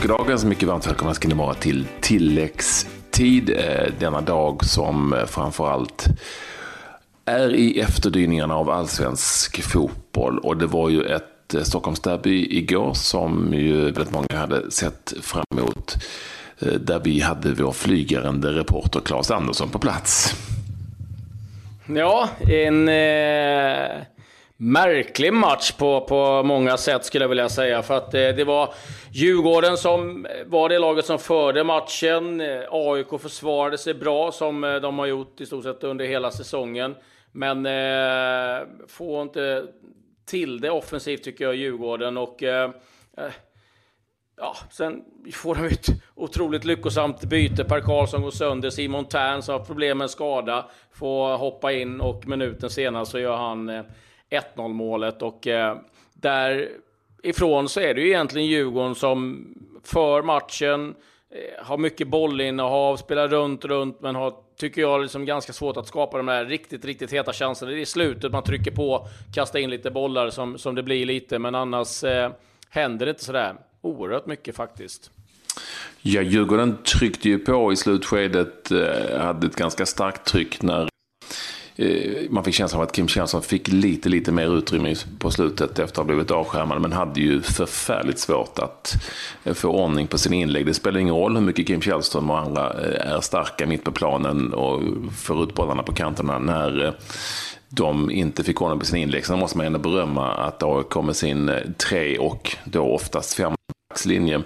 [0.00, 0.38] påskdagen.
[0.38, 3.50] Så mycket varmt välkomna ska ni vara till tilläggstid.
[3.50, 6.06] Eh, denna dag som eh, framförallt
[7.24, 10.38] är i efterdyningarna av allsvensk fotboll.
[10.38, 15.44] Och det var ju ett eh, Stockholmsderby igår som ju väldigt många hade sett fram
[15.58, 15.96] emot.
[16.80, 20.34] Där vi hade vår flygande reporter Claes Andersson på plats.
[21.86, 22.88] Ja, en...
[22.88, 24.02] Eh
[24.62, 27.82] märklig match på, på många sätt skulle jag vilja säga.
[27.82, 28.74] För att eh, det var
[29.12, 32.40] Djurgården som eh, var det laget som förde matchen.
[32.40, 36.30] Eh, AIK försvarade sig bra som eh, de har gjort i stort sett under hela
[36.30, 36.94] säsongen.
[37.32, 39.64] Men eh, får inte
[40.26, 42.16] till det offensivt tycker jag, Djurgården.
[42.16, 42.70] Och, eh,
[44.36, 45.02] ja, sen
[45.34, 47.64] får de ett otroligt lyckosamt byte.
[47.64, 48.70] Per Karlsson går sönder.
[48.70, 53.36] Simon Tern som har problem med skada får hoppa in och minuten senare så gör
[53.36, 53.84] han
[54.30, 55.76] 1-0 målet och eh,
[56.12, 59.46] därifrån så är det ju egentligen Djurgården som
[59.84, 60.94] för matchen,
[61.30, 65.86] eh, har mycket bollinnehav, spelar runt, runt, men har, tycker jag, liksom ganska svårt att
[65.86, 67.70] skapa de där riktigt, riktigt heta chanserna.
[67.70, 71.06] Det är i slutet man trycker på, kastar in lite bollar som, som det blir
[71.06, 72.32] lite, men annars eh,
[72.70, 75.10] händer det inte sådär oerhört mycket faktiskt.
[76.02, 80.88] Ja, Djurgården tryckte ju på i slutskedet, eh, hade ett ganska starkt tryck när
[81.80, 85.70] Eh, man fick känslan av att Kim Källström fick lite, lite mer utrymme på slutet
[85.70, 86.80] efter att ha blivit avskärmad.
[86.80, 88.94] Men hade ju förfärligt svårt att
[89.44, 90.66] eh, få ordning på sina inlägg.
[90.66, 93.92] Det spelar ingen roll hur mycket Kim Källström och andra eh, är starka mitt på
[93.92, 94.82] planen och
[95.16, 96.38] får ut bollarna på kanterna.
[96.38, 96.94] När
[97.68, 99.26] de inte fick ordning på sina inlägg.
[99.26, 101.50] Så måste man ändå berömma att AIK med sin
[101.88, 103.52] tre och då oftast fem
[104.04, 104.42] linje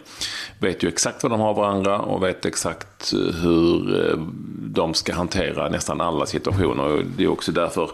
[0.58, 4.18] vet ju exakt vad de har varandra och vet exakt eh, hur eh,
[4.60, 7.04] de ska hantera nästan alla situationer.
[7.16, 7.90] Det är också därför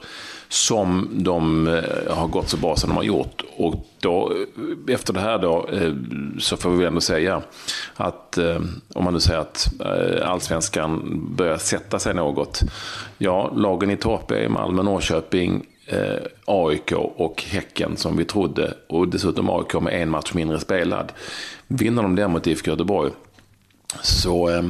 [0.48, 3.45] som de eh, har gått så bra som de har gjort.
[3.56, 4.33] Och då,
[4.89, 5.69] efter det här då,
[6.39, 7.43] så får vi ändå säga
[7.97, 8.39] att,
[8.94, 9.72] om man nu säger att
[10.22, 12.60] allsvenskan börjar sätta sig något.
[13.19, 18.75] Ja, lagen i topp är Malmö, Norrköping, eh, AIK och Häcken som vi trodde.
[18.89, 21.12] Och dessutom AIK med en match mindre spelad.
[21.67, 23.12] Vinner de den mot IFK Göteborg
[24.03, 24.62] så eh,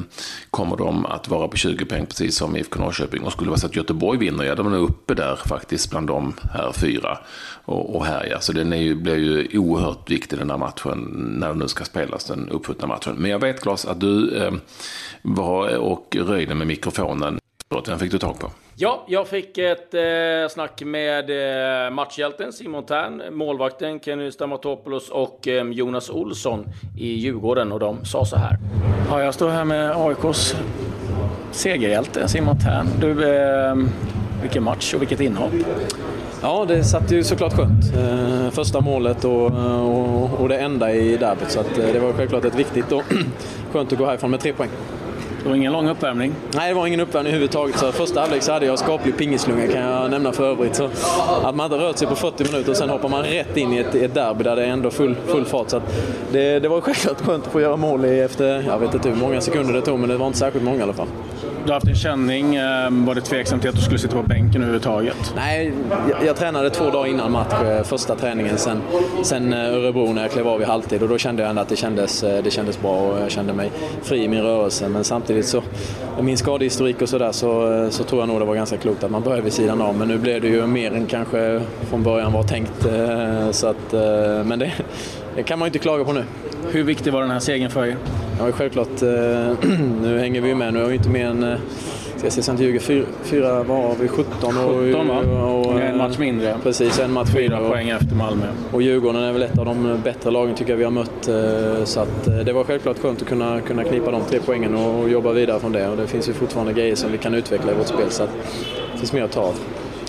[0.50, 3.22] kommer de att vara på 20 poäng precis som IFK Norrköping.
[3.22, 6.06] Och skulle det vara så att Göteborg vinner, ja de är uppe där faktiskt bland
[6.06, 7.18] de här fyra
[7.64, 8.38] och, och härjar.
[8.40, 10.98] Så den är ju, blir ju oerhört viktig den här matchen
[11.40, 13.14] när den nu ska spelas, den uppskjutna matchen.
[13.18, 14.52] Men jag vet Claes att du eh,
[15.22, 17.40] var och röjde med mikrofonen.
[17.84, 18.50] Den fick du tag på.
[18.74, 20.00] Ja, jag fick ett eh,
[20.50, 21.30] snack med
[21.86, 26.66] eh, matchhjälten Simon Tern, målvakten Kenny Stamatopoulos och eh, Jonas Olsson
[26.98, 28.58] i Djurgården och de sa så här.
[29.10, 30.56] Ja, jag står här med AIKs
[31.52, 32.86] segerhjälte Simon Tern.
[33.00, 33.74] Du, eh,
[34.42, 35.52] vilken match och vilket inhopp.
[36.42, 37.96] Ja, det satt ju såklart skönt.
[37.96, 41.50] Eh, första målet och, och, och, det enda i derbyt.
[41.50, 43.02] Så att, eh, det var självklart ett viktigt och
[43.72, 44.70] skönt att gå härifrån med tre poäng.
[45.42, 46.34] Det var ingen lång uppvärmning?
[46.54, 47.78] Nej, det var ingen uppvärmning överhuvudtaget.
[47.78, 50.74] Så första halvlek så hade jag skaplig pingislunga kan jag nämna för övrigt.
[50.74, 50.84] Så
[51.42, 53.78] att man hade rört sig på 40 minuter och sen hoppar man rätt in i
[53.78, 55.70] ett, ett derby där det är ändå full, full fart.
[55.70, 55.80] Så
[56.32, 59.40] det, det var självklart skönt att få göra mål efter, jag vet inte hur många
[59.40, 61.08] sekunder det tog, men det var inte särskilt många i alla fall.
[61.64, 62.56] Du har haft en känning.
[62.56, 65.32] Eh, var det tveksamt till att du skulle sitta på bänken överhuvudtaget?
[65.36, 65.72] Nej,
[66.10, 68.82] jag, jag tränade två dagar innan match, eh, första träningen, sen,
[69.22, 71.68] sen eh, Örebro när jag klev av i halvtid och då kände jag ändå att
[71.68, 73.70] det kändes, det kändes bra och jag kände mig
[74.02, 74.88] fri i min rörelse.
[74.88, 75.62] Men samtidigt så,
[76.16, 79.10] med min skadehistorik och sådär så, så tror jag nog det var ganska klokt att
[79.10, 79.96] man började vid sidan av.
[79.96, 82.86] Men nu blev det ju mer än kanske från början var tänkt.
[83.50, 83.92] Så att,
[84.46, 84.72] men det,
[85.36, 86.24] det kan man ju inte klaga på nu.
[86.70, 87.96] Hur viktig var den här segern för er?
[88.40, 89.02] Ja, självklart.
[89.02, 89.68] Eh,
[90.02, 90.74] nu hänger vi ju med.
[90.74, 91.58] Nu har vi inte mer än, eh,
[92.16, 94.08] ska jag se så jag inte ljuger, fyra, fyra var vi?
[94.08, 94.52] 17?
[94.52, 95.18] 17 va?
[95.18, 96.56] Och, och, en match mindre.
[96.62, 98.46] Precis, en match Fyra poäng efter Malmö.
[98.72, 101.28] Och Djurgården är väl ett av de bättre lagen tycker jag vi har mött.
[101.28, 105.00] Eh, så att det var självklart skönt att kunna, kunna knipa de tre poängen och,
[105.00, 105.88] och jobba vidare från det.
[105.88, 108.10] Och det finns ju fortfarande grejer som vi kan utveckla i vårt spel.
[108.10, 108.30] Så att
[108.92, 109.54] det finns mer att ta av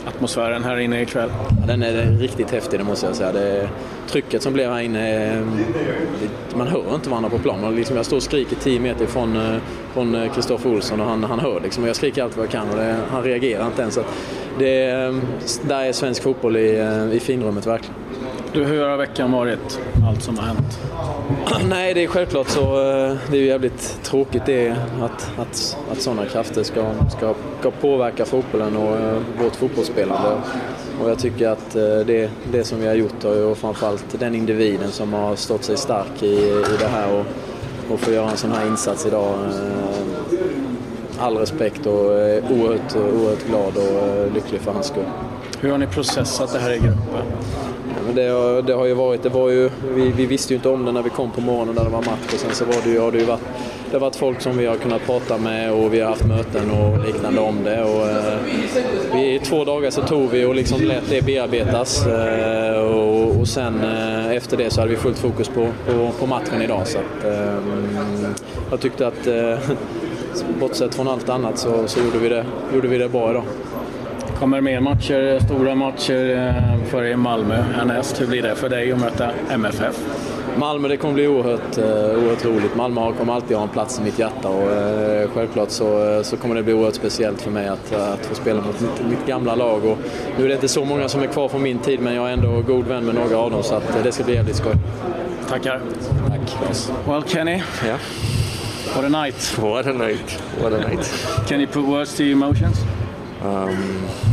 [0.06, 1.30] atmosfären här inne ikväll?
[1.62, 3.31] Ja, den är riktigt häftig, det måste jag säga.
[3.31, 3.69] Det,
[4.07, 5.36] trycket som blev här inne,
[6.21, 7.75] det, man hör inte varandra på plan.
[7.75, 9.57] liksom, jag står och skriker 10 meter ifrån eh,
[9.94, 11.83] från eh, Kristoffer Olsson och han, han hör liksom.
[11.83, 13.95] Och jag skriker allt vad jag kan och det, han reagerar inte ens.
[13.95, 14.03] Så
[14.59, 14.92] det,
[15.62, 17.95] där är svensk fotboll i, i finrummet verkligen.
[18.53, 19.80] Du, hur har veckan varit?
[20.07, 20.80] Allt som har hänt?
[21.69, 22.62] Nej, det är självklart så.
[22.62, 24.69] Eh, det är ju jävligt tråkigt det
[25.01, 30.30] att, att, att sådana krafter ska, ska, ska påverka fotbollen och uh, vårt fotbollsspelande.
[31.03, 34.92] Och jag tycker att uh, det, det som vi har gjort och framförallt den individen
[34.92, 37.25] som har stått sig stark i, i det här och,
[37.94, 39.36] och få göra en sån här insats idag.
[41.19, 45.09] All respekt och är oerhört, oerhört glad och lycklig för hans skull.
[45.59, 47.25] Hur har ni processat det här i gruppen?
[48.15, 50.92] Det, det, har ju varit, det var ju, vi, vi, visste ju inte om det
[50.92, 53.00] när vi kom på morgonen när det var match och sen så var det ju,
[53.00, 53.42] har det ju varit,
[53.92, 56.71] det har varit folk som vi har kunnat prata med och vi har haft möten
[56.71, 57.83] och liknande om det.
[57.83, 58.38] Och, eh,
[59.13, 63.48] vi, I två dagar så tog vi och liksom lät det bearbetas eh, och, och
[63.48, 66.88] sen eh, efter det så hade vi fullt fokus på, på, på matchen idag.
[66.88, 67.56] Så att, eh,
[68.71, 69.57] jag tyckte att eh,
[70.59, 73.44] bortsett från allt annat så, så gjorde, vi det, gjorde vi det bra idag.
[74.42, 78.22] Kommer mer matcher, stora matcher eh, för er Malmö härnäst.
[78.22, 79.96] Hur blir det för dig att möta MFF?
[80.58, 82.76] Malmö, det kommer bli oerhört, uh, oerhört roligt.
[82.76, 86.56] Malmö kommer alltid ha en plats i mitt hjärta och uh, självklart så, så kommer
[86.56, 89.86] det bli oerhört speciellt för mig att, att få spela mot mitt, mitt, gamla lag.
[89.86, 89.98] Och
[90.38, 92.34] nu är det inte så många som är kvar från min tid men jag är
[92.34, 94.76] ändå god vän med några av dem så att, det ska bli jävligt skoj.
[95.50, 95.82] Tackar.
[96.28, 96.58] Tack.
[97.08, 97.62] Well Kenny.
[97.86, 98.00] Yeah.
[98.96, 99.58] What a night.
[99.58, 100.42] What a night.
[100.62, 101.14] What a night.
[101.48, 102.78] Can you put words to your emotions?
[103.44, 104.31] Um,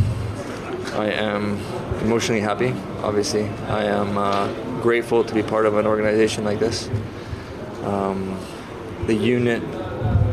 [0.93, 1.59] I am
[2.03, 3.49] emotionally happy, obviously.
[3.69, 6.89] I am uh, grateful to be part of an organization like this.
[7.85, 8.39] Um,
[9.07, 9.63] the unit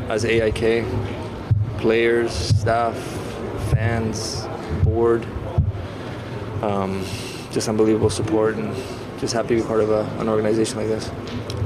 [0.10, 0.86] as AIK,
[1.78, 2.96] players, staff,
[3.72, 4.46] fans,
[4.84, 5.26] board,
[6.62, 7.04] um,
[7.52, 8.76] just unbelievable support and
[9.20, 11.10] just happy to be part of a, an organization like this.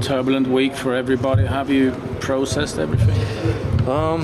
[0.00, 1.44] Turbulent week for everybody.
[1.44, 3.18] Have you processed everything?
[3.88, 4.22] Um,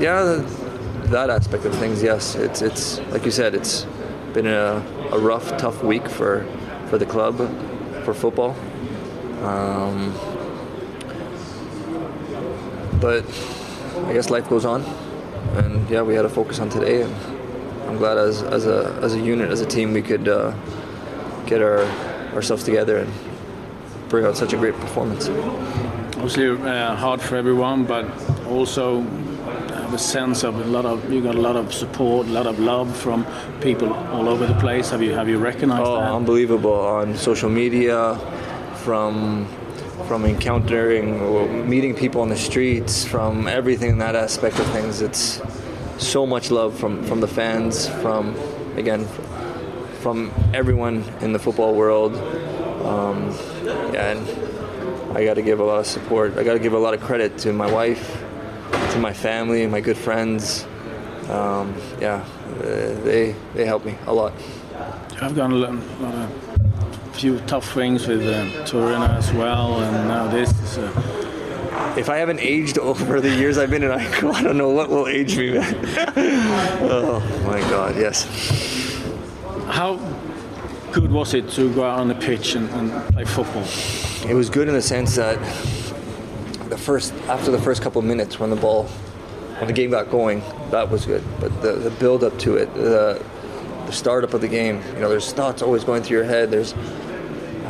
[0.00, 0.42] yeah,
[1.10, 3.86] that aspect of things, yes, it's it's like you said, it's
[4.34, 6.46] been a, a rough, tough week for
[6.88, 7.36] for the club,
[8.04, 8.54] for football.
[9.42, 10.12] Um,
[13.00, 13.24] but
[14.06, 14.82] I guess life goes on,
[15.54, 17.14] and yeah, we had to focus on today, and
[17.86, 20.52] I'm glad as as a as a unit, as a team, we could uh,
[21.46, 21.84] get our
[22.34, 23.12] ourselves together and
[24.08, 25.28] bring out such a great performance.
[25.28, 28.04] Obviously, uh, hard for everyone, but
[28.46, 29.02] also
[29.92, 32.58] a sense of a lot of you got a lot of support, a lot of
[32.58, 33.26] love from
[33.60, 34.90] people all over the place.
[34.90, 36.12] Have you have you recognized oh, that?
[36.12, 38.16] unbelievable on social media,
[38.76, 39.46] from
[40.06, 45.02] from encountering or meeting people on the streets, from everything that aspect of things.
[45.02, 45.40] It's
[45.98, 48.34] so much love from from the fans, from
[48.76, 49.06] again
[50.00, 52.14] from everyone in the football world.
[52.84, 53.30] Um,
[53.94, 54.26] and
[55.16, 56.36] I got to give a lot of support.
[56.36, 58.17] I got to give a lot of credit to my wife,
[58.92, 60.66] to my family, and my good friends.
[61.28, 62.24] Um, yeah,
[63.04, 64.32] they they helped me a lot.
[65.20, 70.28] I've done a lot of few tough things with uh, Turin as well, and now
[70.28, 70.78] this is.
[70.78, 74.70] Uh, if I haven't aged over the years I've been in ICO, I don't know
[74.70, 75.74] what will age me, man.
[76.16, 78.24] oh my God, yes.
[79.66, 79.96] How
[80.92, 83.64] good was it to go out on the pitch and, and play football?
[84.28, 85.38] It was good in the sense that
[86.68, 90.10] the first after the first couple of minutes when the ball when the game got
[90.10, 91.24] going, that was good.
[91.40, 93.22] But the, the build up to it, the
[93.86, 96.50] the startup of the game, you know, there's thoughts always going through your head.
[96.50, 96.74] There's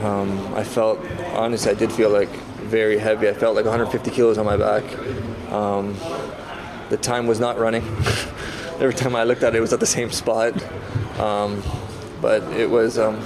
[0.03, 1.00] um, I felt
[1.35, 2.31] honestly I did feel like
[2.69, 3.29] very heavy.
[3.29, 4.85] I felt like 150 kilos on my back.
[5.50, 5.97] Um,
[6.91, 7.83] the time was not running.
[8.81, 10.55] Every time I looked at it, it was at the same spot.
[11.19, 11.62] Um,
[12.21, 13.17] but it was, um,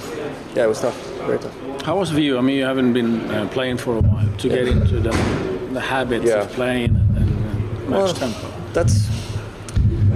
[0.55, 1.81] yeah, it was tough, very tough.
[1.81, 2.37] How was for you?
[2.37, 4.55] I mean, you haven't been uh, playing for a while to yeah.
[4.55, 5.11] get into the,
[5.73, 6.41] the habits yeah.
[6.41, 8.53] of playing and, and match well, tempo.
[8.73, 9.09] That's,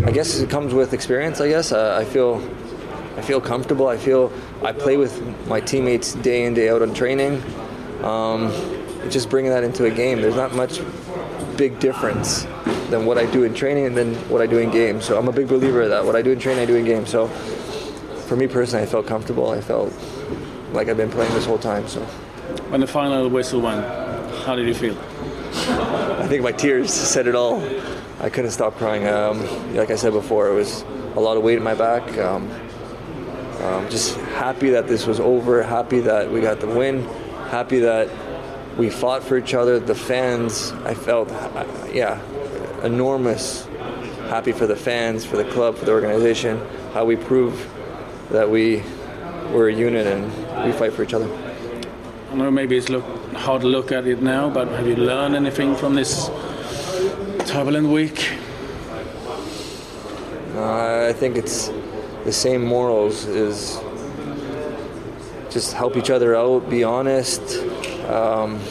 [0.05, 1.41] I guess it comes with experience.
[1.41, 2.41] I guess uh, I feel,
[3.17, 3.87] I feel comfortable.
[3.87, 4.31] I feel
[4.63, 7.41] I play with my teammates day in day out on training.
[8.03, 8.51] Um,
[9.09, 10.21] just bringing that into a game.
[10.21, 10.81] There's not much
[11.57, 12.43] big difference
[12.89, 15.01] than what I do in training and then what I do in game.
[15.01, 16.05] So I'm a big believer of that.
[16.05, 17.05] What I do in training, I do in game.
[17.05, 17.27] So
[18.27, 19.51] for me personally, I felt comfortable.
[19.51, 19.93] I felt
[20.73, 21.87] like I've been playing this whole time.
[21.87, 22.01] So
[22.69, 23.85] when the final whistle went,
[24.45, 24.95] how did you feel?
[25.55, 27.63] I think my tears said it all.
[28.19, 29.07] I couldn't stop crying.
[29.07, 30.83] Um, like I said before, it was
[31.15, 32.17] a lot of weight in my back.
[32.17, 32.49] Um,
[33.61, 35.63] um, just happy that this was over.
[35.63, 37.03] Happy that we got the win.
[37.49, 38.09] Happy that
[38.77, 39.79] we fought for each other.
[39.79, 41.29] The fans, I felt,
[41.93, 42.21] yeah,
[42.83, 43.65] enormous.
[44.29, 46.61] Happy for the fans, for the club, for the organization.
[46.93, 47.69] How we prove
[48.29, 48.83] that we
[49.51, 51.46] we're a unit and we fight for each other.
[52.37, 53.03] I know maybe it's look,
[53.33, 56.29] hard to look at it now, but have you learned anything from this
[57.47, 58.29] turbulent week?
[60.53, 61.71] Uh, I think it's
[62.25, 63.79] the same morals is
[65.49, 67.41] just help each other out, be honest.
[68.05, 68.61] Um,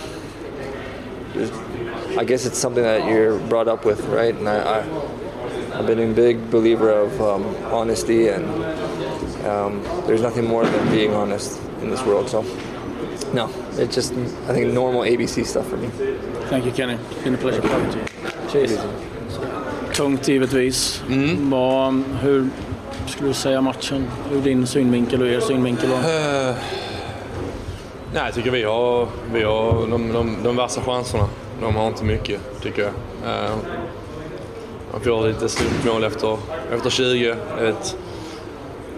[2.17, 4.33] I guess it's something that you're brought up with, right?
[4.37, 4.83] And I, I,
[5.79, 8.47] have been a big believer of um, honesty and
[9.45, 12.31] um, there's nothing more than being honest in this world.
[12.31, 12.45] So,
[13.35, 14.13] no, it's just
[14.49, 15.89] I think normal ABC stuff for me.
[16.49, 16.95] Thank you, Kenny.
[16.95, 18.07] It's been a pleasure talking to you.
[18.51, 18.79] Cheers.
[19.97, 21.03] tungt givetvis.
[21.09, 21.51] Mm.
[21.51, 22.49] Vad, hur
[23.07, 25.97] skulle du säga matchen ur din synvinkel och er synvinkel var?
[25.97, 26.55] Eh,
[28.15, 31.29] nej, jag tycker vi har, vi har de, de, de värsta chanserna.
[31.61, 32.93] De har inte mycket, tycker jag.
[33.31, 33.57] Eh,
[34.93, 36.39] man får lite slumpmål efter,
[36.73, 37.37] efter 20.
[37.61, 37.97] Ett,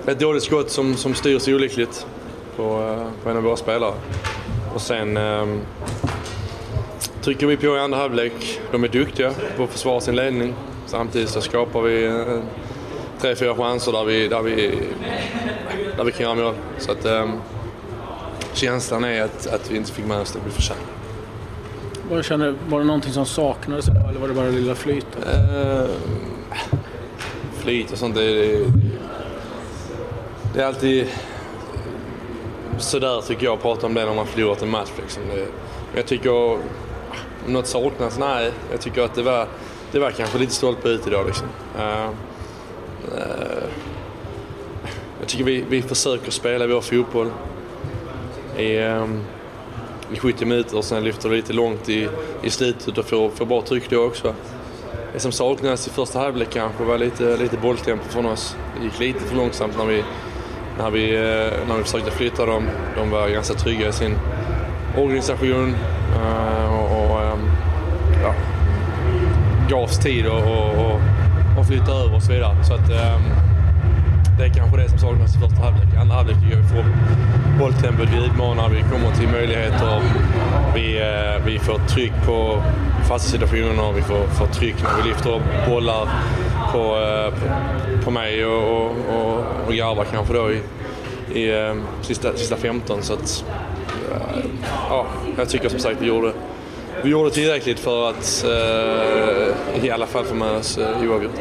[0.07, 2.07] ett dåligt skott som, som styrs olyckligt
[2.59, 3.95] på, eh, på en av våra spelare.
[4.75, 5.47] Och sen eh,
[7.23, 8.61] trycker vi på i andra halvlek.
[8.73, 10.55] De är duktiga på att försvara sin ledning.
[10.87, 12.41] Samtidigt så skapar vi eh,
[13.21, 14.79] tre, fyra chanser där vi, där vi,
[15.97, 16.55] där vi kan göra mål.
[16.79, 17.31] Så att, eh,
[18.53, 20.87] känslan är att, att vi inte fick med oss det vi förtjänade.
[22.11, 25.27] Vad känner, var det någonting som saknades eller var det bara det lilla flytet?
[25.27, 25.91] Eh,
[27.53, 28.73] flyt och sånt, det, det,
[30.55, 31.07] det är alltid
[32.79, 34.91] sådär tycker jag att prata om det när man förlorat en match.
[35.01, 35.23] Liksom.
[35.29, 36.59] Det, men jag tycker, om
[37.47, 38.19] något saknas?
[38.19, 39.49] Nej, jag tycker att det var,
[39.93, 41.27] det var kanske lite stolpe ut idag.
[41.27, 41.47] Liksom.
[41.77, 42.11] Uh,
[43.15, 43.69] uh,
[45.21, 47.31] jag tycker vi, vi försöker spela vår fotboll
[48.57, 49.25] i, um,
[50.13, 52.09] i 70 minuter och sen lyfter vi lite långt i,
[52.43, 54.35] i slutet och får, får bra tryck då också.
[55.13, 58.57] Det som saknades i första halvlek kanske var lite, lite bolltempo från oss.
[58.79, 60.05] Det gick lite för långsamt när vi,
[60.79, 62.69] när vi, eh, när vi försökte flytta dem.
[62.97, 64.19] De var ganska trygga i sin
[64.97, 65.75] organisation
[66.15, 67.51] eh, och, och ehm,
[68.23, 68.35] ja,
[69.69, 71.01] gavs tid och, och, och,
[71.59, 72.65] och flytta över och så vidare.
[72.65, 73.23] Så att, ehm,
[74.39, 75.95] det är kanske det som saknas i första halvlek.
[75.95, 76.85] I andra halvlek tycker jag vi får
[77.59, 80.03] bolltempot, vi utmanar, vi kommer till möjligheter.
[80.75, 82.63] Vi, eh, vi får tryck på
[83.09, 86.09] fasta situationer, vi får, får tryck när vi lyfter upp bollar
[86.73, 87.35] på, eh,
[88.05, 90.61] på, mig och, och, och, Garba kanske då i,
[91.35, 93.03] i eh, sista, sista 15.
[93.03, 93.45] Så att,
[94.13, 94.45] eh,
[94.91, 95.07] ja,
[95.37, 96.33] jag tycker som sagt vi gjorde,
[97.03, 98.45] vi gjorde tillräckligt för att
[99.83, 101.41] i alla fall få med oss oavgjort.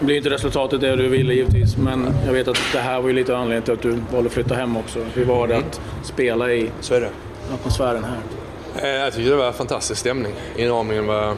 [0.00, 3.08] Det blir inte resultatet det du ville givetvis, men jag vet att det här var
[3.08, 4.98] ju lite anledningen till att du valde att flytta hem också.
[5.14, 7.10] Hur var det att spela i Så är det.
[7.54, 8.18] atmosfären här?
[8.82, 10.32] Jag tycker det var fantastisk stämning.
[10.56, 11.34] Inramningen var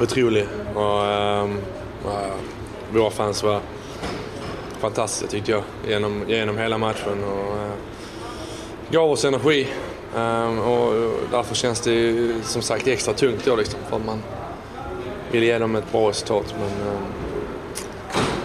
[0.00, 0.46] otrolig.
[0.74, 1.48] Och, eh,
[2.92, 3.60] våra fans var
[4.80, 7.24] fantastiska tyckte jag genom, genom hela matchen.
[7.24, 7.72] Och, eh,
[8.90, 9.68] gav oss energi.
[10.16, 10.92] Ehm, och
[11.30, 14.22] därför känns det som sagt extra tungt då liksom, för att man
[15.30, 16.54] vill ge dem ett bra resultat.
[16.58, 17.02] Men, ehm,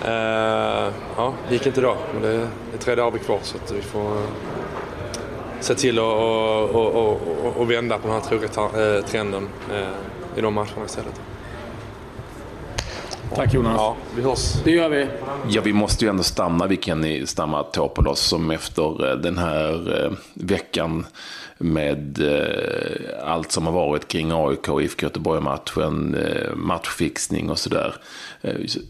[0.08, 1.98] uh, ja, det gick inte då.
[2.14, 4.24] Men det, det är tre dagar kvar så att vi får uh,
[5.60, 9.88] se till att och, och, och, och, vända på den här tråkiga trenden uh, eh,
[10.36, 11.22] i de matcherna istället.
[13.38, 13.74] Tack Jonas.
[13.78, 14.54] Ja, vi hörs.
[14.64, 15.08] Det gör vi.
[15.50, 20.12] Ja, vi måste ju ändå stanna vid Kenny Stamatopolos som efter eh, den här eh,
[20.34, 21.06] veckan
[21.58, 27.96] med eh, allt som har varit kring AIK och IFK Göteborg-matchen, eh, matchfixning och sådär,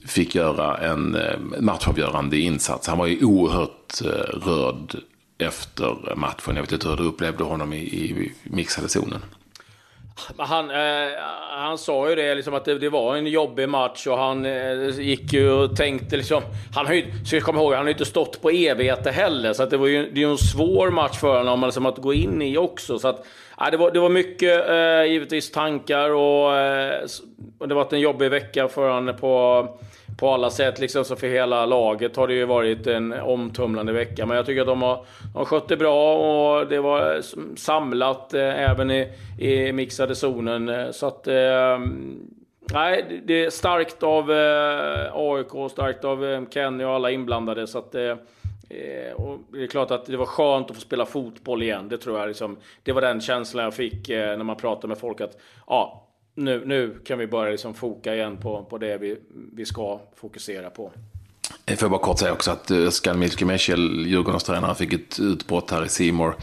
[0.05, 1.17] fick göra en
[1.59, 2.87] matchavgörande insats.
[2.87, 4.01] Han var ju oerhört
[4.45, 4.95] rörd
[5.37, 6.55] efter matchen.
[6.55, 9.21] Jag vet inte hur du upplevde honom i, i mixade zonen.
[10.37, 11.11] Han, eh,
[11.49, 14.99] han sa ju det, liksom att det, det var en jobbig match och han eh,
[14.99, 16.43] gick ju och tänkte liksom...
[16.75, 19.53] Han har ju, ska komma ihåg, han har ju inte stått på evigheter heller.
[19.53, 21.97] Så att det var ju det är ju en svår match för honom liksom, att
[21.97, 22.99] gå in i också.
[22.99, 23.25] Så att,
[23.61, 27.05] eh, det, var, det var mycket, eh, givetvis, tankar och, eh,
[27.57, 29.67] och det var en jobbig vecka för honom på,
[30.17, 30.79] på alla sätt.
[30.79, 34.25] Liksom, så för hela laget har det ju varit en omtumlande vecka.
[34.25, 36.15] Men jag tycker att de har, de har skött det bra
[36.59, 37.21] och det var
[37.57, 39.07] samlat eh, även i,
[39.39, 40.93] i mixade zonen.
[40.93, 41.27] Så att...
[41.27, 41.79] Eh,
[42.73, 47.67] nej, det- är starkt av eh, AIK, starkt av eh, Kenny och alla inblandade.
[47.67, 48.03] Så att, eh,
[48.69, 51.89] eh, och det är klart att det var skönt att få spela fotboll igen.
[51.89, 54.97] Det tror jag liksom, Det var den känslan jag fick eh, när man pratade med
[54.97, 56.06] folk att ja,
[56.37, 59.17] nu, nu kan vi börja liksom foka igen på, på det vi,
[59.53, 60.85] vi ska fokusera på.
[60.85, 65.19] Eh, jag får bara kort säga också att uh, Skalmilski Meshel, Djurgårdens tränare, fick ett
[65.19, 66.35] utbrott här i Simor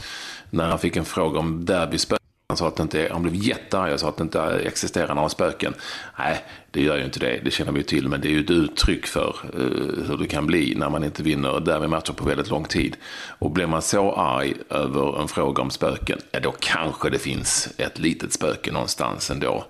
[0.50, 2.18] när han fick en fråga om derbyspel.
[2.54, 5.28] Han sa att det inte, han blev jättearg och sa att det inte existerar några
[5.28, 5.74] spöken.
[6.18, 8.40] Nej, det gör ju inte det, det känner vi ju till, men det är ju
[8.40, 12.50] ett uttryck för uh, hur det kan bli när man inte vinner derbymatcher på väldigt
[12.50, 12.96] lång tid.
[13.38, 17.74] Och blir man så arg över en fråga om spöken, ja, då kanske det finns
[17.76, 19.64] ett litet spöke någonstans ändå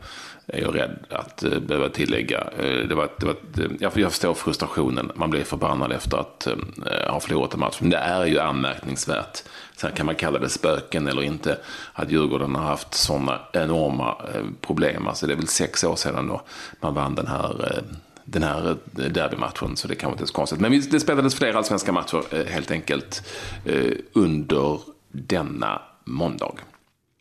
[0.47, 2.41] är jag rädd att eh, behöva tillägga.
[2.59, 3.37] Eh, det var, det var,
[3.81, 5.13] jag, förstår frustrationen.
[5.15, 6.49] Man blir förbannad efter att
[7.09, 7.77] ha förlorat en match.
[7.81, 9.43] Men det är ju anmärkningsvärt.
[9.77, 11.59] Sen kan man kalla det spöken eller inte.
[11.93, 15.07] Att Djurgården har haft sådana enorma eh, problem.
[15.07, 16.43] Alltså det är väl sex år sedan då
[16.81, 17.83] man vann den här eh,
[18.25, 20.61] den här eh, derbymatchen, så det kan inte så konstigt.
[20.61, 23.23] Men det spelades fler allsvenska matcher helt enkelt
[24.13, 24.81] under
[25.13, 26.55] denna måndag.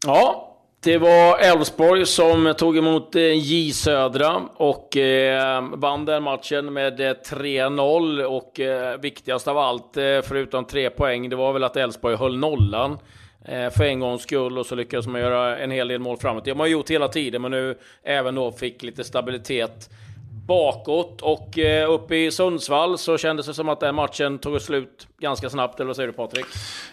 [0.05, 0.52] Ja,
[0.83, 6.99] det var Elfsborg som tog emot eh, J Södra och eh, vann den matchen med
[6.99, 8.23] eh, 3-0.
[8.23, 12.37] Och eh, viktigast av allt, eh, förutom tre poäng, det var väl att Elfsborg höll
[12.37, 12.97] nollan
[13.45, 16.45] eh, för en gångs skull och så lyckades man göra en hel del mål framåt.
[16.45, 19.89] Det har man gjort hela tiden, men nu även då fick lite stabilitet
[20.47, 25.07] bakåt och eh, uppe i Sundsvall så kändes det som att den matchen tog slut
[25.19, 26.45] ganska snabbt, eller vad säger du Patrik?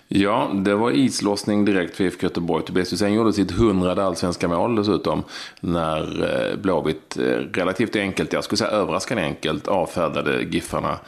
[0.08, 2.64] Ja, det var islossning direkt för IFK Göteborg.
[2.64, 5.22] Tobias Hysén gjorde sitt hundrade allsvenska mål dessutom.
[5.60, 10.98] När eh, Blåvitt eh, relativt enkelt, jag skulle säga överraskande enkelt, avfärdade Giffarna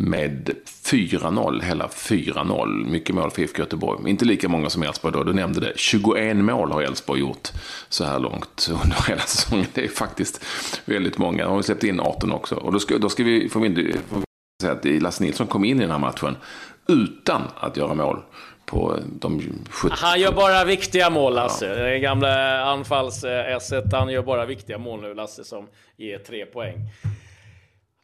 [0.00, 0.50] med
[0.84, 2.90] 4-0, hela 4-0.
[2.90, 4.10] Mycket mål för IFK Göteborg.
[4.10, 5.72] Inte lika många som Elfsborg då, du nämnde det.
[5.76, 7.48] 21 mål har Elfsborg gjort
[7.88, 9.66] så här långt under hela säsongen.
[9.74, 10.44] Det är faktiskt
[10.84, 11.44] väldigt många.
[11.44, 12.54] De har släppt in 18 också.
[12.54, 14.24] Och då ska, då ska vi, får vi, får vi
[14.62, 16.36] säga att Lasse Nilsson kom in i den här matchen
[16.88, 18.22] utan att göra mål
[18.66, 19.94] på de 70.
[19.98, 21.66] Han gör bara viktiga mål, Lasse.
[21.66, 21.74] Ja.
[21.74, 25.66] Det gamla anfalls s han gör bara viktiga mål nu, Lasse, som
[25.96, 26.76] ger tre poäng.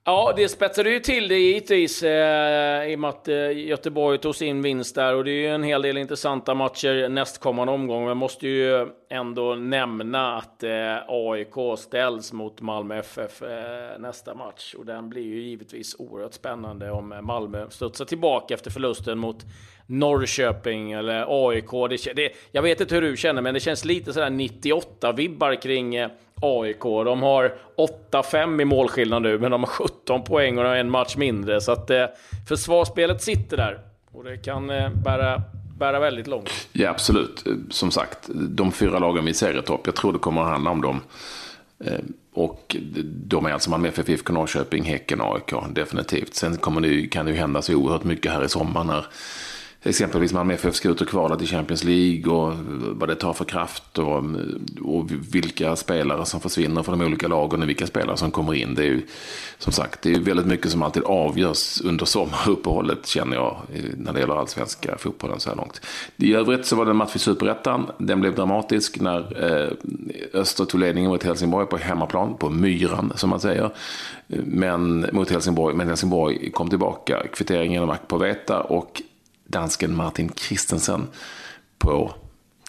[0.08, 4.36] Ja, det spetsade ju till det givetvis eh, i och med att eh, Göteborg tog
[4.36, 7.98] sin vinst där och det är ju en hel del intressanta matcher nästkommande omgång.
[7.98, 14.34] Men jag måste ju ändå nämna att eh, AIK ställs mot Malmö FF eh, nästa
[14.34, 19.18] match och den blir ju givetvis oerhört spännande om eh, Malmö studsar tillbaka efter förlusten
[19.18, 19.44] mot
[19.86, 21.70] Norrköping eller AIK.
[21.70, 25.94] Det, det, jag vet inte hur du känner, men det känns lite sådär 98-vibbar kring
[25.94, 26.82] eh, AIK.
[26.82, 27.54] De har
[28.10, 31.60] 8-5 i målskillnad nu, men de har 17 poäng och de har en match mindre.
[31.60, 32.04] Så att eh,
[32.48, 33.78] försvarsspelet sitter där
[34.12, 35.42] och det kan eh, bära,
[35.78, 36.68] bära väldigt långt.
[36.72, 37.46] Ja, absolut.
[37.46, 40.48] Eh, som sagt, de fyra lagen vi ser i topp, jag tror det kommer att
[40.48, 41.00] handla om dem.
[41.84, 41.98] Eh,
[42.34, 46.34] och de är alltså Malmö FF, IFK Norrköping, Häcken, AIK, definitivt.
[46.34, 49.06] Sen kommer det, kan det ju hända så oerhört mycket här i sommar när
[49.88, 52.54] exempelvis Malmö FF ska ut och kvala till Champions League och
[52.90, 54.24] vad det tar för kraft och,
[54.82, 58.74] och vilka spelare som försvinner från de olika lagen och vilka spelare som kommer in.
[58.74, 59.02] Det är ju
[59.58, 63.56] som sagt det är väldigt mycket som alltid avgörs under sommaruppehållet känner jag
[63.96, 65.80] när det gäller allsvenska fotbollen så här långt.
[66.16, 67.90] I övrigt så var det en match i Superettan.
[67.98, 69.72] Den blev dramatisk när eh,
[70.40, 73.70] Öster tog ledningen mot Helsingborg på hemmaplan, på myran som man säger.
[74.44, 79.02] Men mot Helsingborg, men Helsingborg kom tillbaka, kvittering genom Akpoveta och
[79.46, 81.06] dansken Martin Christensen
[81.78, 82.14] på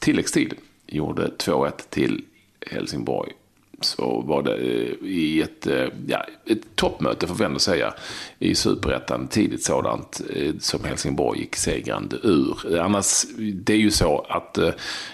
[0.01, 0.53] tilläggstid
[0.87, 2.23] gjorde 2-1 till
[2.71, 3.33] Helsingborg.
[3.81, 7.93] Så var det eh, i ett, eh, ja, ett toppmöte får vi ändå säga
[8.39, 12.79] i superettan, tidigt sådant, eh, som Helsingborg gick segrande ur.
[12.79, 14.57] Annars, det är ju så att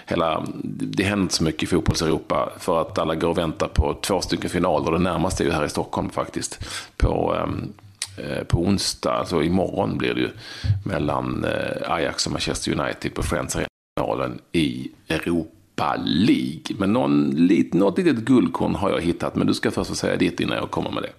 [0.06, 3.98] hela, det händer inte så mycket i fotbolls-Europa för att alla går och väntar på
[4.02, 4.92] två stycken finaler.
[4.92, 6.58] Det närmaste är ju här i Stockholm faktiskt.
[6.96, 7.72] På ehm,
[8.16, 10.30] Eh, på onsdag, alltså imorgon blir det ju,
[10.84, 16.76] mellan eh, Ajax och Manchester United på Friends Arena i Europa League.
[16.78, 20.40] Men någon, något litet guldkorn har jag hittat, men du ska först få säga ditt
[20.40, 21.10] innan jag kommer med det.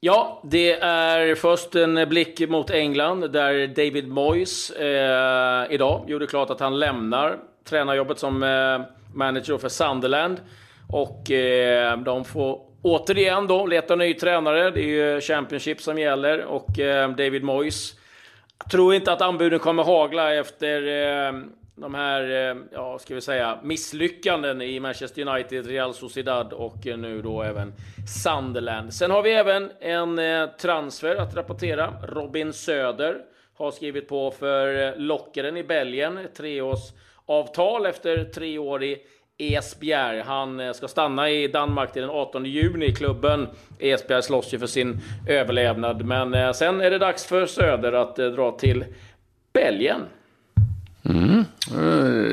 [0.00, 6.50] Ja, det är först en blick mot England där David Moyes eh, idag gjorde klart
[6.50, 8.80] att han lämnar tränarjobbet som eh,
[9.14, 10.40] manager för Sunderland.
[10.88, 14.70] Och eh, de får återigen då leta ny tränare.
[14.70, 17.94] Det är ju Championship som gäller och eh, David Moyes.
[18.58, 21.32] Jag tror inte att anbuden kommer hagla efter eh,
[21.76, 26.98] de här, eh, ja, ska vi säga, misslyckanden i Manchester United, Real Sociedad och eh,
[26.98, 27.72] nu då även
[28.24, 28.94] Sunderland.
[28.94, 31.92] Sen har vi även en eh, transfer att rapportera.
[32.08, 33.18] Robin Söder
[33.56, 38.98] har skrivit på för eh, Lockeren i Belgien, treårsavtal efter tre år i
[39.38, 40.22] Esbjerg.
[40.26, 42.94] Han eh, ska stanna i Danmark till den 18 juni.
[42.94, 46.04] Klubben Esbjerg slåss ju för sin överlevnad.
[46.04, 48.84] Men eh, sen är det dags för Söder att eh, dra till
[49.52, 50.00] Belgien.
[51.04, 51.44] Mm.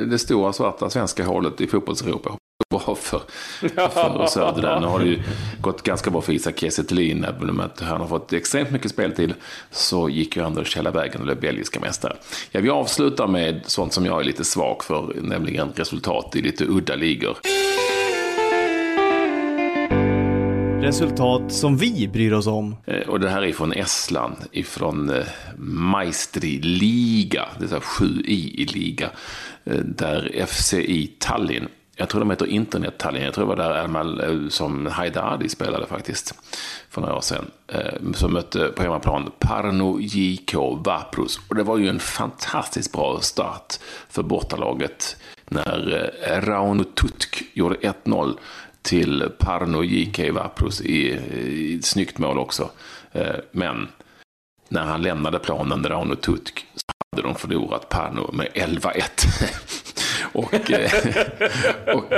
[0.10, 2.41] Det stora svarta svenska hålet i fotbolls-Europa
[2.72, 3.22] bra för,
[3.60, 4.80] för Söder där.
[4.80, 5.24] Nu har det ju
[5.62, 9.34] gått ganska bra för Isak Kiese även om han har fått extremt mycket speltid
[9.72, 12.18] så gick ju Anders hela vägen och blev belgiska mästare.
[12.52, 16.66] Ja, vi avslutar med sånt som jag är lite svag för, nämligen resultat i lite
[16.66, 17.38] udda ligor.
[20.82, 22.76] Resultat som vi bryr oss om.
[22.86, 25.26] Eh, och det här är från Estland, ifrån eh,
[25.58, 29.10] Maestri Liga, det är 7i i liga,
[29.64, 31.68] eh, där FCI Tallinn
[32.02, 33.24] jag tror de heter Internet Tallinn.
[33.24, 36.36] Jag tror det var där Ermal som Haidadi spelade faktiskt.
[36.90, 37.52] För några år sedan.
[37.68, 40.54] Eh, som mötte på hemmaplan Parno JK
[40.86, 41.40] Vaprus.
[41.50, 45.18] Och det var ju en fantastiskt bra start för bortalaget.
[45.46, 48.38] När eh, Rauno Tutk gjorde 1-0
[48.82, 50.98] till Parno JK Vaprus i,
[51.46, 52.70] i ett snyggt mål också.
[53.12, 53.88] Eh, men
[54.70, 59.81] när han lämnade planen, Rauno Tutk, så hade de förlorat Parno med 11-1.
[60.34, 60.92] och, eh,
[61.96, 62.14] och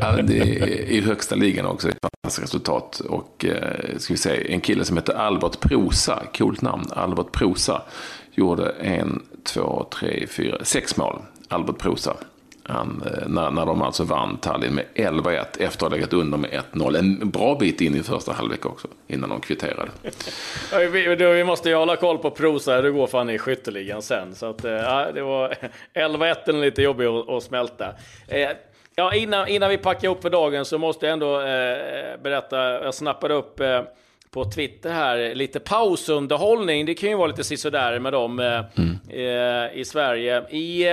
[0.00, 3.00] ja, det är i högsta ligan också, ett fantastiskt resultat.
[3.00, 7.82] Och eh, ska vi säga, en kille som heter Albert Prosa, coolt namn, Albert Prosa,
[8.34, 11.18] gjorde en, två, tre, fyra, sex mål.
[11.48, 12.16] Albert Prosa.
[12.68, 16.38] Han, eh, när, när de alltså vann Tallinn med 11-1 efter att ha legat under
[16.38, 16.98] med 1-0.
[16.98, 19.90] En bra bit in i första halvlek också, innan de kvitterade.
[20.92, 24.34] Vi, vi måste ju hålla koll på Prosa, det går fan i skytteligan sen.
[24.34, 25.54] Så att, eh, ja, det var
[25.94, 27.94] 11-1 är lite jobbig att, att smälta.
[28.28, 28.48] Eh,
[28.94, 32.94] ja, innan, innan vi packar upp för dagen så måste jag ändå eh, berätta, jag
[32.94, 33.82] snappade upp eh,
[34.30, 36.86] på Twitter här, lite pausunderhållning.
[36.86, 39.70] Det kan ju vara lite sisådär med dem eh, mm.
[39.74, 40.44] i Sverige.
[40.50, 40.84] I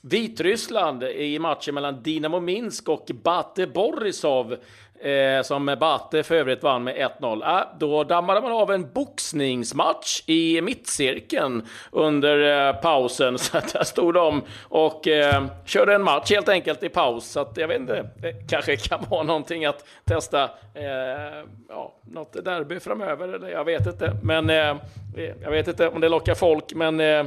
[0.00, 4.56] Vitryssland i matchen mellan Dinamo Minsk och Bate Borisov
[5.00, 7.42] eh, som Bate för övrigt vann med 1-0.
[7.42, 13.38] Eh, äh, då dammade man av en boxningsmatch i mittcirkeln under eh, pausen.
[13.38, 17.24] Så att där stod de och eh, körde en match helt enkelt i paus.
[17.24, 20.44] Så att jag vet inte, det kanske kan vara någonting att testa.
[20.74, 24.12] Eh, ja, något derby framöver, eller jag vet inte.
[24.22, 24.76] Men eh,
[25.42, 27.26] jag vet inte om det lockar folk, men eh,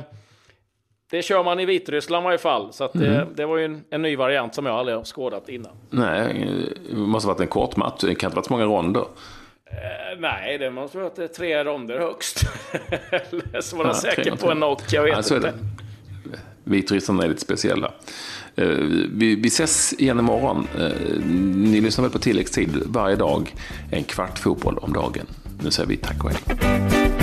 [1.13, 2.73] det kör man i Vitryssland i varje fall.
[2.73, 3.27] Så det, mm.
[3.35, 5.71] det, var ju en, en, ny variant som jag aldrig har skådat innan.
[5.89, 6.47] Nej,
[6.89, 8.01] det måste ha varit en kort match.
[8.01, 9.05] Det kan inte ha varit så många ronder.
[9.65, 12.43] Eh, nej, det måste ha varit tre ronder högst.
[13.09, 15.53] Eller så var ja, säker på en knock, jag vet alltså, inte.
[16.63, 17.91] Vitryssland är lite speciella.
[18.55, 18.67] Eh,
[19.11, 20.67] vi, vi ses igen imorgon.
[20.79, 21.19] Eh,
[21.55, 23.55] ni lyssnar väl på tilläggstid varje dag.
[23.91, 25.25] En kvart fotboll om dagen.
[25.63, 27.22] Nu säger vi tack och hej.